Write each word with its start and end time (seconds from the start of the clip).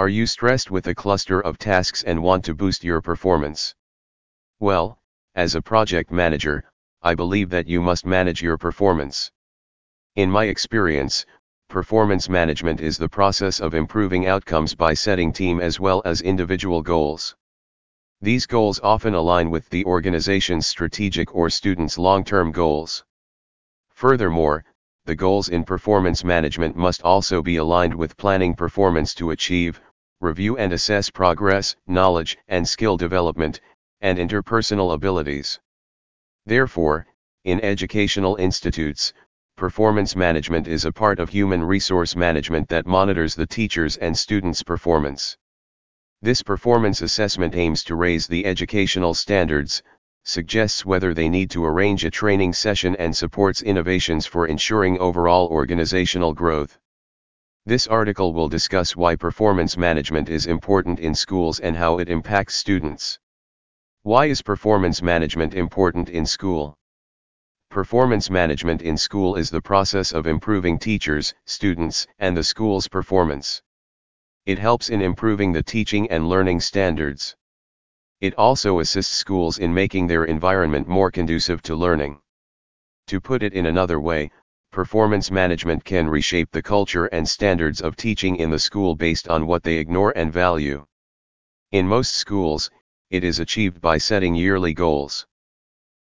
Are 0.00 0.08
you 0.08 0.24
stressed 0.24 0.70
with 0.70 0.86
a 0.86 0.94
cluster 0.94 1.42
of 1.42 1.58
tasks 1.58 2.02
and 2.04 2.22
want 2.22 2.46
to 2.46 2.54
boost 2.54 2.82
your 2.82 3.02
performance? 3.02 3.74
Well, 4.58 4.98
as 5.34 5.54
a 5.54 5.60
project 5.60 6.10
manager, 6.10 6.64
I 7.02 7.14
believe 7.14 7.50
that 7.50 7.68
you 7.68 7.82
must 7.82 8.06
manage 8.06 8.40
your 8.40 8.56
performance. 8.56 9.30
In 10.16 10.30
my 10.30 10.44
experience, 10.46 11.26
performance 11.68 12.30
management 12.30 12.80
is 12.80 12.96
the 12.96 13.10
process 13.10 13.60
of 13.60 13.74
improving 13.74 14.26
outcomes 14.26 14.74
by 14.74 14.94
setting 14.94 15.34
team 15.34 15.60
as 15.60 15.78
well 15.78 16.00
as 16.06 16.22
individual 16.22 16.80
goals. 16.80 17.36
These 18.22 18.46
goals 18.46 18.80
often 18.82 19.12
align 19.12 19.50
with 19.50 19.68
the 19.68 19.84
organization's 19.84 20.66
strategic 20.66 21.34
or 21.34 21.50
students' 21.50 21.98
long-term 21.98 22.52
goals. 22.52 23.04
Furthermore, 23.90 24.64
the 25.04 25.14
goals 25.14 25.50
in 25.50 25.62
performance 25.62 26.24
management 26.24 26.74
must 26.74 27.02
also 27.02 27.42
be 27.42 27.56
aligned 27.56 27.94
with 27.94 28.16
planning 28.16 28.54
performance 28.54 29.12
to 29.14 29.32
achieve, 29.32 29.78
review 30.20 30.58
and 30.58 30.72
assess 30.72 31.08
progress, 31.08 31.76
knowledge 31.86 32.36
and 32.48 32.68
skill 32.68 32.96
development, 32.96 33.60
and 34.00 34.18
interpersonal 34.18 34.92
abilities. 34.92 35.58
Therefore, 36.46 37.06
in 37.44 37.60
educational 37.62 38.36
institutes, 38.36 39.12
performance 39.56 40.14
management 40.14 40.68
is 40.68 40.84
a 40.84 40.92
part 40.92 41.18
of 41.18 41.30
human 41.30 41.62
resource 41.62 42.14
management 42.14 42.68
that 42.68 42.86
monitors 42.86 43.34
the 43.34 43.46
teachers' 43.46 43.96
and 43.96 44.16
students' 44.16 44.62
performance. 44.62 45.38
This 46.22 46.42
performance 46.42 47.00
assessment 47.00 47.54
aims 47.54 47.82
to 47.84 47.94
raise 47.94 48.26
the 48.26 48.44
educational 48.44 49.14
standards, 49.14 49.82
suggests 50.24 50.84
whether 50.84 51.14
they 51.14 51.30
need 51.30 51.50
to 51.50 51.64
arrange 51.64 52.04
a 52.04 52.10
training 52.10 52.52
session 52.52 52.94
and 52.96 53.16
supports 53.16 53.62
innovations 53.62 54.26
for 54.26 54.46
ensuring 54.46 54.98
overall 54.98 55.48
organizational 55.48 56.34
growth. 56.34 56.76
This 57.70 57.86
article 57.86 58.32
will 58.32 58.48
discuss 58.48 58.96
why 58.96 59.14
performance 59.14 59.76
management 59.76 60.28
is 60.28 60.46
important 60.46 60.98
in 60.98 61.14
schools 61.14 61.60
and 61.60 61.76
how 61.76 62.00
it 62.00 62.08
impacts 62.08 62.56
students. 62.56 63.20
Why 64.02 64.26
is 64.26 64.42
performance 64.42 65.02
management 65.02 65.54
important 65.54 66.08
in 66.08 66.26
school? 66.26 66.76
Performance 67.70 68.28
management 68.28 68.82
in 68.82 68.96
school 68.96 69.36
is 69.36 69.50
the 69.50 69.62
process 69.62 70.10
of 70.10 70.26
improving 70.26 70.80
teachers, 70.80 71.32
students, 71.44 72.08
and 72.18 72.36
the 72.36 72.42
school's 72.42 72.88
performance. 72.88 73.62
It 74.46 74.58
helps 74.58 74.88
in 74.88 75.00
improving 75.00 75.52
the 75.52 75.62
teaching 75.62 76.10
and 76.10 76.28
learning 76.28 76.58
standards. 76.58 77.36
It 78.20 78.34
also 78.34 78.80
assists 78.80 79.14
schools 79.14 79.58
in 79.58 79.72
making 79.72 80.08
their 80.08 80.24
environment 80.24 80.88
more 80.88 81.12
conducive 81.12 81.62
to 81.62 81.76
learning. 81.76 82.18
To 83.06 83.20
put 83.20 83.44
it 83.44 83.52
in 83.52 83.66
another 83.66 84.00
way, 84.00 84.32
performance 84.70 85.30
management 85.30 85.84
can 85.84 86.08
reshape 86.08 86.50
the 86.52 86.62
culture 86.62 87.06
and 87.06 87.28
standards 87.28 87.80
of 87.80 87.96
teaching 87.96 88.36
in 88.36 88.50
the 88.50 88.58
school 88.58 88.94
based 88.94 89.28
on 89.28 89.46
what 89.46 89.62
they 89.62 89.76
ignore 89.76 90.12
and 90.16 90.32
value. 90.32 90.86
In 91.72 91.86
most 91.86 92.14
schools, 92.14 92.70
it 93.10 93.24
is 93.24 93.40
achieved 93.40 93.80
by 93.80 93.98
setting 93.98 94.34
yearly 94.34 94.72
goals. 94.72 95.26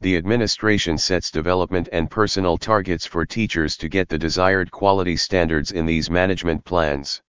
The 0.00 0.16
administration 0.16 0.98
sets 0.98 1.30
development 1.30 1.88
and 1.92 2.10
personal 2.10 2.58
targets 2.58 3.06
for 3.06 3.26
teachers 3.26 3.76
to 3.78 3.88
get 3.88 4.08
the 4.08 4.18
desired 4.18 4.70
quality 4.70 5.16
standards 5.16 5.72
in 5.72 5.86
these 5.86 6.10
management 6.10 6.64
plans. 6.64 7.20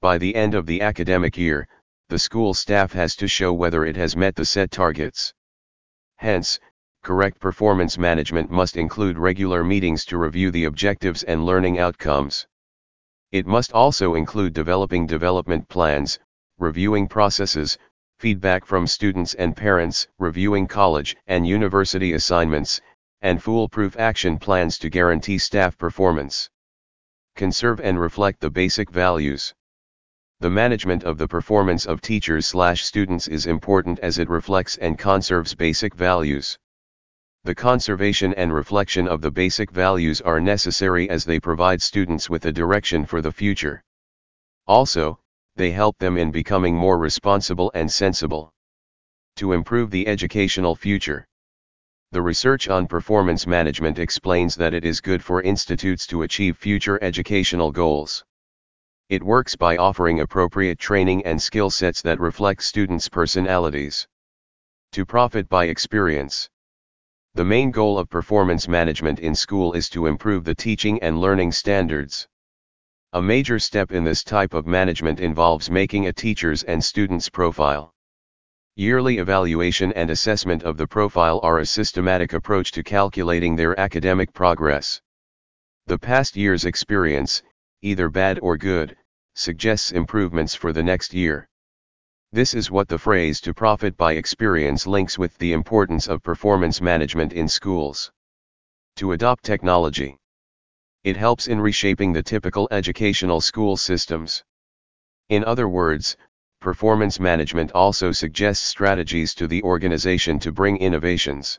By 0.00 0.18
the 0.18 0.34
end 0.34 0.54
of 0.54 0.66
the 0.66 0.80
academic 0.80 1.36
year, 1.36 1.68
the 2.08 2.18
school 2.18 2.54
staff 2.54 2.92
has 2.92 3.14
to 3.16 3.28
show 3.28 3.52
whether 3.52 3.84
it 3.84 3.96
has 3.96 4.16
met 4.16 4.34
the 4.34 4.44
set 4.44 4.70
targets. 4.70 5.32
Hence, 6.16 6.58
correct 7.02 7.40
performance 7.40 7.96
management 7.96 8.50
must 8.50 8.76
include 8.76 9.16
regular 9.16 9.64
meetings 9.64 10.04
to 10.04 10.18
review 10.18 10.50
the 10.50 10.64
objectives 10.64 11.22
and 11.22 11.46
learning 11.46 11.78
outcomes. 11.78 12.46
It 13.32 13.46
must 13.46 13.72
also 13.72 14.14
include 14.14 14.52
developing 14.52 15.06
development 15.06 15.68
plans, 15.68 16.18
reviewing 16.58 17.08
processes, 17.08 17.78
feedback 18.18 18.66
from 18.66 18.86
students 18.86 19.32
and 19.34 19.56
parents, 19.56 20.06
reviewing 20.18 20.66
college 20.66 21.16
and 21.26 21.46
university 21.46 22.12
assignments, 22.12 22.80
and 23.22 23.42
foolproof 23.42 23.96
action 23.98 24.38
plans 24.38 24.78
to 24.78 24.90
guarantee 24.90 25.38
staff 25.38 25.78
performance. 25.78 26.50
Conserve 27.34 27.80
and 27.80 27.98
reflect 27.98 28.40
the 28.40 28.50
basic 28.50 28.90
values. 28.90 29.54
The 30.40 30.50
management 30.50 31.04
of 31.04 31.18
the 31.18 31.28
performance 31.28 31.86
of 31.86 32.00
teachers 32.00 32.46
slash 32.46 32.84
students 32.84 33.28
is 33.28 33.46
important 33.46 33.98
as 34.00 34.18
it 34.18 34.28
reflects 34.28 34.76
and 34.76 34.98
conserves 34.98 35.54
basic 35.54 35.94
values. 35.94 36.58
The 37.44 37.54
conservation 37.54 38.34
and 38.34 38.52
reflection 38.52 39.08
of 39.08 39.22
the 39.22 39.30
basic 39.30 39.70
values 39.70 40.20
are 40.20 40.40
necessary 40.40 41.08
as 41.08 41.24
they 41.24 41.40
provide 41.40 41.80
students 41.80 42.28
with 42.28 42.44
a 42.44 42.52
direction 42.52 43.06
for 43.06 43.22
the 43.22 43.32
future. 43.32 43.82
Also, 44.66 45.18
they 45.56 45.70
help 45.70 45.96
them 45.98 46.18
in 46.18 46.30
becoming 46.30 46.76
more 46.76 46.98
responsible 46.98 47.70
and 47.74 47.90
sensible. 47.90 48.52
To 49.36 49.54
improve 49.54 49.90
the 49.90 50.06
educational 50.06 50.76
future. 50.76 51.26
The 52.12 52.20
research 52.20 52.68
on 52.68 52.86
performance 52.86 53.46
management 53.46 53.98
explains 53.98 54.54
that 54.56 54.74
it 54.74 54.84
is 54.84 55.00
good 55.00 55.24
for 55.24 55.40
institutes 55.40 56.06
to 56.08 56.22
achieve 56.22 56.58
future 56.58 57.02
educational 57.02 57.72
goals. 57.72 58.22
It 59.08 59.22
works 59.22 59.56
by 59.56 59.78
offering 59.78 60.20
appropriate 60.20 60.78
training 60.78 61.24
and 61.24 61.40
skill 61.40 61.70
sets 61.70 62.02
that 62.02 62.20
reflect 62.20 62.62
students' 62.62 63.08
personalities. 63.08 64.06
To 64.92 65.06
profit 65.06 65.48
by 65.48 65.64
experience. 65.66 66.50
The 67.34 67.44
main 67.44 67.70
goal 67.70 67.96
of 67.96 68.08
performance 68.08 68.66
management 68.66 69.20
in 69.20 69.36
school 69.36 69.72
is 69.72 69.88
to 69.90 70.06
improve 70.06 70.44
the 70.44 70.54
teaching 70.54 71.00
and 71.00 71.20
learning 71.20 71.52
standards. 71.52 72.26
A 73.12 73.22
major 73.22 73.58
step 73.58 73.92
in 73.92 74.02
this 74.02 74.24
type 74.24 74.52
of 74.52 74.66
management 74.66 75.20
involves 75.20 75.70
making 75.70 76.06
a 76.06 76.12
teacher's 76.12 76.64
and 76.64 76.82
student's 76.82 77.28
profile. 77.28 77.92
Yearly 78.74 79.18
evaluation 79.18 79.92
and 79.92 80.10
assessment 80.10 80.62
of 80.62 80.76
the 80.76 80.86
profile 80.86 81.38
are 81.42 81.58
a 81.58 81.66
systematic 81.66 82.32
approach 82.32 82.72
to 82.72 82.82
calculating 82.82 83.54
their 83.54 83.78
academic 83.78 84.32
progress. 84.32 85.00
The 85.86 85.98
past 85.98 86.36
year's 86.36 86.64
experience, 86.64 87.42
either 87.82 88.08
bad 88.08 88.38
or 88.40 88.56
good, 88.56 88.96
suggests 89.34 89.92
improvements 89.92 90.54
for 90.54 90.72
the 90.72 90.82
next 90.82 91.12
year. 91.12 91.49
This 92.32 92.54
is 92.54 92.70
what 92.70 92.86
the 92.86 92.98
phrase 92.98 93.40
to 93.40 93.52
profit 93.52 93.96
by 93.96 94.12
experience 94.12 94.86
links 94.86 95.18
with 95.18 95.36
the 95.38 95.52
importance 95.52 96.06
of 96.06 96.22
performance 96.22 96.80
management 96.80 97.32
in 97.32 97.48
schools. 97.48 98.12
To 98.96 99.10
adopt 99.10 99.42
technology. 99.42 100.16
It 101.02 101.16
helps 101.16 101.48
in 101.48 101.60
reshaping 101.60 102.12
the 102.12 102.22
typical 102.22 102.68
educational 102.70 103.40
school 103.40 103.76
systems. 103.76 104.44
In 105.28 105.42
other 105.44 105.68
words, 105.68 106.16
performance 106.60 107.18
management 107.18 107.72
also 107.72 108.12
suggests 108.12 108.64
strategies 108.64 109.34
to 109.34 109.48
the 109.48 109.60
organization 109.64 110.38
to 110.38 110.52
bring 110.52 110.76
innovations. 110.76 111.58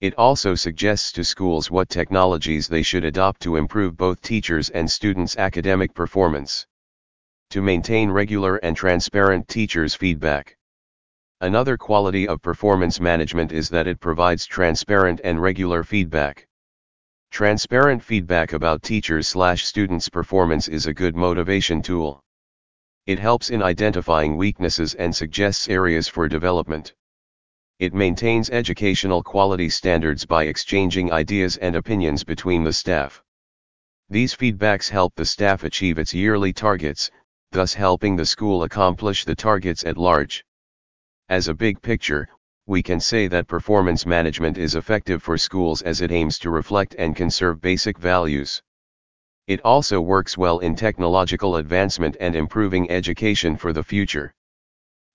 It 0.00 0.14
also 0.14 0.56
suggests 0.56 1.12
to 1.12 1.22
schools 1.22 1.70
what 1.70 1.88
technologies 1.88 2.66
they 2.66 2.82
should 2.82 3.04
adopt 3.04 3.40
to 3.42 3.54
improve 3.54 3.96
both 3.96 4.20
teachers' 4.20 4.70
and 4.70 4.90
students' 4.90 5.36
academic 5.36 5.94
performance. 5.94 6.66
To 7.56 7.62
maintain 7.62 8.10
regular 8.10 8.56
and 8.56 8.76
transparent 8.76 9.48
teachers' 9.48 9.94
feedback. 9.94 10.58
Another 11.40 11.78
quality 11.78 12.28
of 12.28 12.42
performance 12.42 13.00
management 13.00 13.50
is 13.50 13.70
that 13.70 13.86
it 13.86 13.98
provides 13.98 14.44
transparent 14.44 15.22
and 15.24 15.40
regular 15.40 15.82
feedback. 15.82 16.46
Transparent 17.30 18.02
feedback 18.02 18.52
about 18.52 18.82
teachers 18.82 19.34
students' 19.62 20.10
performance 20.10 20.68
is 20.68 20.84
a 20.84 20.92
good 20.92 21.16
motivation 21.16 21.80
tool. 21.80 22.22
It 23.06 23.18
helps 23.18 23.48
in 23.48 23.62
identifying 23.62 24.36
weaknesses 24.36 24.92
and 24.92 25.16
suggests 25.16 25.66
areas 25.66 26.08
for 26.08 26.28
development. 26.28 26.92
It 27.78 27.94
maintains 27.94 28.50
educational 28.50 29.22
quality 29.22 29.70
standards 29.70 30.26
by 30.26 30.44
exchanging 30.44 31.10
ideas 31.10 31.56
and 31.56 31.74
opinions 31.74 32.22
between 32.22 32.64
the 32.64 32.74
staff. 32.74 33.22
These 34.10 34.36
feedbacks 34.36 34.90
help 34.90 35.14
the 35.14 35.24
staff 35.24 35.64
achieve 35.64 35.98
its 35.98 36.12
yearly 36.12 36.52
targets, 36.52 37.10
thus 37.52 37.74
helping 37.74 38.16
the 38.16 38.26
school 38.26 38.62
accomplish 38.62 39.24
the 39.24 39.34
targets 39.34 39.84
at 39.84 39.96
large. 39.96 40.44
As 41.28 41.48
a 41.48 41.54
big 41.54 41.80
picture, 41.82 42.28
we 42.66 42.82
can 42.82 42.98
say 43.00 43.28
that 43.28 43.46
performance 43.46 44.04
management 44.04 44.58
is 44.58 44.74
effective 44.74 45.22
for 45.22 45.38
schools 45.38 45.82
as 45.82 46.00
it 46.00 46.10
aims 46.10 46.38
to 46.40 46.50
reflect 46.50 46.96
and 46.98 47.14
conserve 47.14 47.60
basic 47.60 47.96
values. 47.96 48.62
It 49.46 49.60
also 49.60 50.00
works 50.00 50.36
well 50.36 50.58
in 50.58 50.74
technological 50.74 51.56
advancement 51.56 52.16
and 52.18 52.34
improving 52.34 52.90
education 52.90 53.56
for 53.56 53.72
the 53.72 53.84
future. 53.84 54.34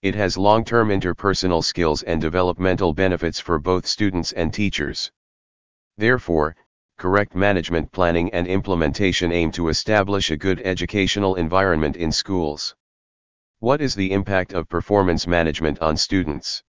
It 0.01 0.15
has 0.15 0.37
long-term 0.37 0.87
interpersonal 0.87 1.63
skills 1.63 2.03
and 2.03 2.21
developmental 2.21 2.93
benefits 2.93 3.39
for 3.39 3.59
both 3.59 3.85
students 3.85 4.31
and 4.31 4.53
teachers. 4.53 5.11
Therefore, 5.97 6.55
correct 7.01 7.33
management 7.33 7.91
planning 7.91 8.31
and 8.31 8.45
implementation 8.45 9.31
aim 9.31 9.51
to 9.51 9.69
establish 9.69 10.29
a 10.29 10.37
good 10.37 10.61
educational 10.63 11.33
environment 11.33 11.97
in 11.97 12.11
schools. 12.11 12.75
What 13.57 13.81
is 13.81 13.95
the 13.95 14.11
impact 14.11 14.53
of 14.53 14.69
performance 14.69 15.25
management 15.25 15.79
on 15.79 15.97
students? 15.97 16.61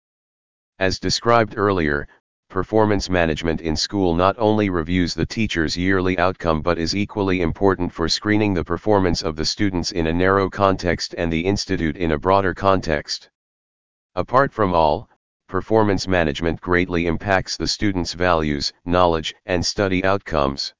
As 0.79 0.99
described 0.99 1.58
earlier, 1.58 2.08
performance 2.49 3.11
management 3.11 3.61
in 3.61 3.76
school 3.76 4.14
not 4.14 4.34
only 4.38 4.70
reviews 4.70 5.12
the 5.12 5.26
teacher's 5.26 5.76
yearly 5.76 6.19
outcome 6.19 6.62
but 6.62 6.79
is 6.79 6.96
equally 6.96 7.43
important 7.43 7.93
for 7.93 8.08
screening 8.08 8.55
the 8.55 8.64
performance 8.64 9.20
of 9.20 9.37
the 9.37 9.44
students 9.44 9.93
in 9.93 10.06
a 10.06 10.12
narrow 10.14 10.49
context 10.49 11.14
and 11.19 11.31
the 11.31 11.44
institute 11.44 11.99
in 11.99 12.12
a 12.12 12.19
broader 12.19 12.55
context. 12.55 13.29
Apart 14.14 14.50
from 14.50 14.73
all, 14.73 15.11
performance 15.52 16.08
management 16.08 16.58
greatly 16.62 17.04
impacts 17.04 17.58
the 17.58 17.66
student's 17.66 18.14
values, 18.14 18.72
knowledge, 18.87 19.34
and 19.44 19.66
study 19.66 20.02
outcomes. 20.02 20.72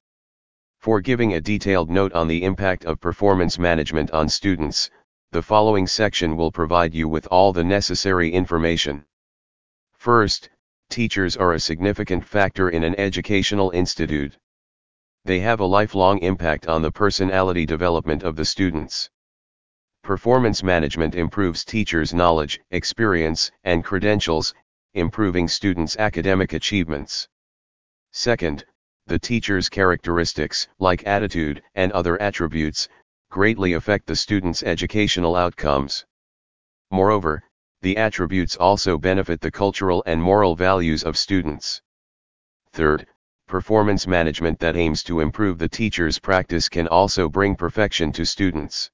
For 0.79 0.99
giving 0.99 1.33
a 1.33 1.41
detailed 1.41 1.91
note 1.91 2.11
on 2.13 2.27
the 2.27 2.43
impact 2.43 2.83
of 2.85 2.99
performance 2.99 3.59
management 3.59 4.09
on 4.09 4.27
students, 4.27 4.89
the 5.31 5.43
following 5.43 5.85
section 5.85 6.35
will 6.35 6.51
provide 6.51 6.95
you 6.95 7.07
with 7.07 7.27
all 7.27 7.53
the 7.53 7.63
necessary 7.63 8.31
information. 8.33 9.05
First, 9.93 10.49
teachers 10.89 11.37
are 11.37 11.53
a 11.53 11.59
significant 11.59 12.25
factor 12.25 12.71
in 12.71 12.83
an 12.83 12.99
educational 12.99 13.69
institute. 13.69 14.35
They 15.23 15.39
have 15.41 15.59
a 15.59 15.65
lifelong 15.65 16.17
impact 16.17 16.67
on 16.67 16.81
the 16.81 16.91
personality 16.91 17.67
development 17.67 18.23
of 18.23 18.35
the 18.35 18.45
students. 18.45 19.11
Performance 20.03 20.63
management 20.63 21.15
improves 21.15 21.63
teachers' 21.63 22.13
knowledge, 22.13 22.59
experience, 22.71 23.51
and 23.63 23.85
credentials, 23.85 24.53
improving 24.93 25.47
students' 25.47 25.97
academic 25.97 26.53
achievements. 26.53 27.27
Second, 28.11 28.65
the 29.07 29.19
teacher's 29.19 29.67
characteristics, 29.67 30.67
like 30.79 31.05
attitude 31.05 31.61
and 31.75 31.91
other 31.91 32.21
attributes, 32.21 32.87
greatly 33.29 33.73
affect 33.73 34.05
the 34.05 34.15
student's 34.15 34.63
educational 34.63 35.35
outcomes. 35.35 36.05
Moreover, 36.91 37.43
the 37.81 37.97
attributes 37.97 38.55
also 38.55 38.97
benefit 38.97 39.41
the 39.41 39.51
cultural 39.51 40.03
and 40.05 40.21
moral 40.21 40.55
values 40.55 41.03
of 41.03 41.17
students. 41.17 41.81
Third, 42.71 43.07
performance 43.47 44.07
management 44.07 44.59
that 44.59 44.77
aims 44.77 45.03
to 45.03 45.19
improve 45.19 45.57
the 45.57 45.67
teacher's 45.67 46.17
practice 46.19 46.69
can 46.69 46.87
also 46.87 47.27
bring 47.27 47.55
perfection 47.55 48.11
to 48.13 48.25
students. 48.25 48.89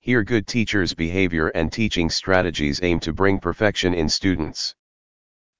Here 0.00 0.24
good 0.24 0.46
teachers' 0.46 0.94
behavior 0.94 1.48
and 1.48 1.70
teaching 1.70 2.08
strategies 2.08 2.80
aim 2.82 2.98
to 3.00 3.12
bring 3.12 3.38
perfection 3.38 3.94
in 3.94 4.08
students. 4.08 4.74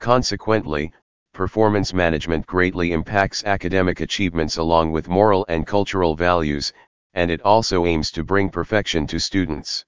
Consequently, 0.01 0.93
performance 1.35 1.93
management 1.93 2.47
greatly 2.47 2.93
impacts 2.93 3.45
academic 3.45 4.01
achievements 4.01 4.57
along 4.57 4.93
with 4.93 5.11
moral 5.11 5.45
and 5.51 5.67
cultural 5.67 6.17
values, 6.17 6.73
and 7.13 7.31
it 7.31 7.43
also 7.43 7.85
aims 7.85 8.11
to 8.11 8.25
bring 8.25 8.49
perfection 8.49 9.07
to 9.07 9.21
students. 9.21 9.85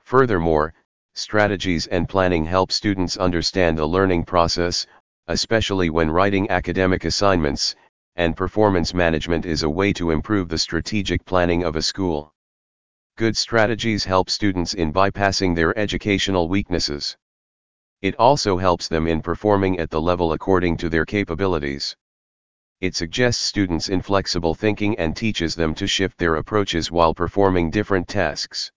Furthermore, 0.00 0.74
strategies 1.14 1.86
and 1.86 2.08
planning 2.08 2.44
help 2.44 2.72
students 2.72 3.16
understand 3.16 3.78
the 3.78 3.86
learning 3.86 4.24
process, 4.24 4.84
especially 5.28 5.90
when 5.90 6.10
writing 6.10 6.50
academic 6.50 7.04
assignments, 7.04 7.76
and 8.16 8.36
performance 8.36 8.92
management 8.92 9.46
is 9.46 9.62
a 9.62 9.70
way 9.70 9.92
to 9.92 10.10
improve 10.10 10.48
the 10.48 10.58
strategic 10.58 11.24
planning 11.24 11.62
of 11.62 11.76
a 11.76 11.82
school. 11.82 12.34
Good 13.16 13.36
strategies 13.36 14.04
help 14.04 14.28
students 14.28 14.74
in 14.74 14.92
bypassing 14.92 15.54
their 15.54 15.78
educational 15.78 16.48
weaknesses. 16.48 17.16
It 18.02 18.16
also 18.16 18.56
helps 18.56 18.88
them 18.88 19.06
in 19.06 19.20
performing 19.20 19.78
at 19.78 19.90
the 19.90 20.00
level 20.00 20.32
according 20.32 20.78
to 20.78 20.88
their 20.88 21.04
capabilities. 21.04 21.96
It 22.80 22.94
suggests 22.94 23.44
students 23.44 23.90
inflexible 23.90 24.54
thinking 24.54 24.98
and 24.98 25.14
teaches 25.14 25.54
them 25.54 25.74
to 25.74 25.86
shift 25.86 26.16
their 26.16 26.36
approaches 26.36 26.90
while 26.90 27.14
performing 27.14 27.70
different 27.70 28.08
tasks. 28.08 28.72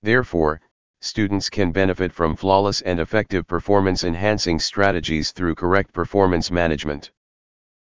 Therefore, 0.00 0.60
students 1.00 1.50
can 1.50 1.72
benefit 1.72 2.12
from 2.12 2.36
flawless 2.36 2.82
and 2.82 3.00
effective 3.00 3.48
performance 3.48 4.04
enhancing 4.04 4.60
strategies 4.60 5.32
through 5.32 5.56
correct 5.56 5.92
performance 5.92 6.48
management. 6.48 7.10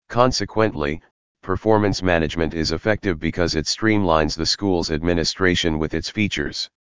Consequently, 0.10 1.04
performance 1.44 2.02
management 2.02 2.56
is 2.56 2.72
effective 2.72 3.20
because 3.20 3.54
it 3.54 3.66
streamlines 3.66 4.36
the 4.36 4.46
school's 4.46 4.90
administration 4.90 5.78
with 5.78 5.94
its 5.94 6.10
features. 6.10 6.72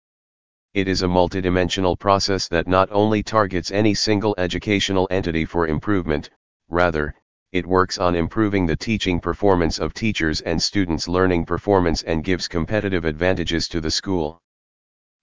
It 0.77 0.89
is 0.89 1.01
a 1.01 1.07
multidimensional 1.07 1.99
process 1.99 2.49
that 2.49 2.69
not 2.69 2.91
only 2.93 3.23
targets 3.23 3.71
any 3.71 3.95
single 3.95 4.35
educational 4.37 5.09
entity 5.11 5.47
for 5.47 5.67
improvement, 5.67 6.29
rather, 6.69 7.15
it 7.51 7.65
works 7.65 7.97
on 7.97 8.15
improving 8.15 8.67
the 8.67 8.77
teaching 8.77 9.19
performance 9.19 9.79
of 9.79 9.95
teachers 9.95 10.43
and 10.43 10.63
students' 10.63 11.09
learning 11.09 11.47
performance 11.47 12.03
and 12.03 12.25
gives 12.25 12.47
competitive 12.47 13.07
advantages 13.07 13.69
to 13.69 13.81
the 13.81 13.91
school. 13.91 14.39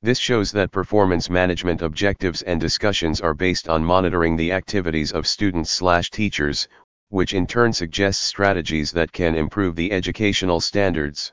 This 0.01 0.17
shows 0.17 0.51
that 0.53 0.71
performance 0.71 1.29
management 1.29 1.83
objectives 1.83 2.41
and 2.41 2.59
discussions 2.59 3.21
are 3.21 3.35
based 3.35 3.69
on 3.69 3.85
monitoring 3.85 4.35
the 4.35 4.51
activities 4.51 5.11
of 5.11 5.27
students/teachers, 5.27 6.67
which 7.09 7.35
in 7.35 7.45
turn 7.45 7.73
suggests 7.73 8.23
strategies 8.23 8.91
that 8.93 9.11
can 9.11 9.35
improve 9.35 9.75
the 9.75 9.91
educational 9.91 10.59
standards. 10.59 11.31